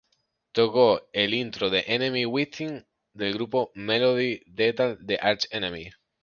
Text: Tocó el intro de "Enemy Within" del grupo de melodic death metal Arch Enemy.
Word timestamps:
Tocó 0.51 1.07
el 1.13 1.35
intro 1.35 1.69
de 1.69 1.83
"Enemy 1.85 2.25
Within" 2.25 2.87
del 3.13 3.35
grupo 3.35 3.71
de 3.75 3.81
melodic 3.83 4.43
death 4.47 4.97
metal 4.99 5.19
Arch 5.21 5.45
Enemy. 5.51 5.91